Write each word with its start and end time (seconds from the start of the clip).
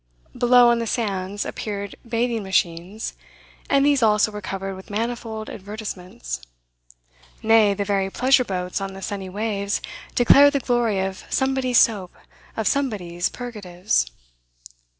Below, 0.35 0.69
on 0.71 0.79
the 0.79 0.87
sands, 0.87 1.45
appeared 1.45 1.93
bathing 2.09 2.41
machines, 2.41 3.13
and 3.69 3.85
these 3.85 4.01
also 4.01 4.31
were 4.31 4.41
covered 4.41 4.73
with 4.73 4.89
manifold 4.89 5.47
advertisements. 5.47 6.41
Nay, 7.43 7.75
the 7.75 7.85
very 7.85 8.09
pleasure 8.09 8.43
boats 8.43 8.81
on 8.81 8.93
the 8.93 9.03
sunny 9.03 9.29
waves 9.29 9.79
declared 10.15 10.53
the 10.53 10.59
glory 10.59 10.99
of 11.01 11.23
somebody's 11.29 11.77
soap, 11.77 12.15
of 12.57 12.65
somebody's 12.67 13.29
purgatives. 13.29 14.07